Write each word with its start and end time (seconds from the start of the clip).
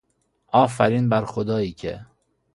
آفرین 0.51 1.09
بر 1.09 1.25
خدائیکه 1.25 2.05